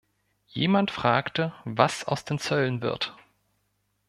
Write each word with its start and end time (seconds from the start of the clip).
Jemand 0.47 0.89
fragte, 0.89 1.53
was 1.63 2.05
aus 2.05 2.25
den 2.25 2.39
Zöllen 2.39 2.81
wird. 2.81 3.15